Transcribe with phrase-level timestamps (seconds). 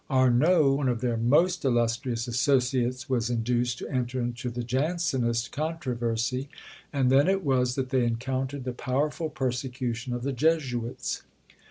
[0.09, 6.49] Arnauld, one of their most illustrious associates, was induced to enter into the Jansenist controversy,
[6.91, 11.21] and then it was that they encountered the powerful persecution of the Jesuits.